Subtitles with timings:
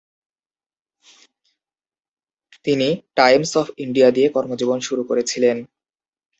[2.65, 5.57] তিনি "Times of India" দিয়ে কর্মজীবন শুরু করেছিলেন।